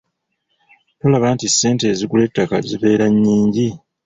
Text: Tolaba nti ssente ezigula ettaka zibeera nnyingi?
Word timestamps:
Tolaba 0.99 1.27
nti 1.35 1.47
ssente 1.49 1.83
ezigula 1.93 2.21
ettaka 2.25 2.55
zibeera 2.69 3.05
nnyingi? 3.09 3.67